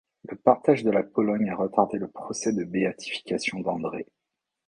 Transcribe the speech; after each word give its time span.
Le 0.27 0.35
partage 0.35 0.83
de 0.83 0.89
la 0.89 1.03
Pologne 1.03 1.51
a 1.51 1.55
retardé 1.55 1.99
le 1.99 2.07
procès 2.07 2.53
de 2.53 2.63
béatification 2.63 3.59
d'André. 3.59 4.07